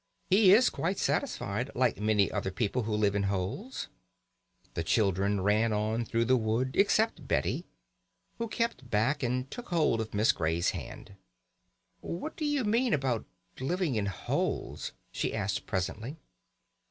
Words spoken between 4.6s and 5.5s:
The children